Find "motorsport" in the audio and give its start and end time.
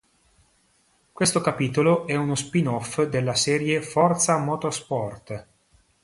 4.39-5.47